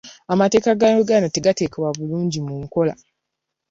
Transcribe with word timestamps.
Amateeka 0.33 0.69
ga 0.79 0.89
Uganda 1.03 1.27
tegateekebwa 1.35 1.89
bulungi 1.97 2.39
mu 2.45 2.55
nkola. 2.63 2.93